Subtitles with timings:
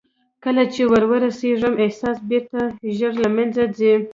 [0.43, 2.61] کله چې ور رسېږم احساس بېرته
[2.97, 3.93] ژر له منځه ځي.